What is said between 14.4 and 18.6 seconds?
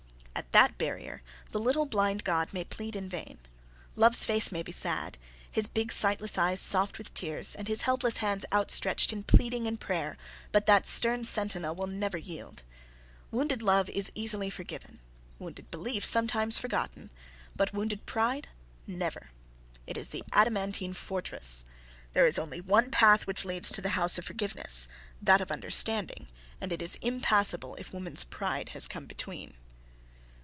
forgiven, wounded belief sometimes forgotten, but wounded pride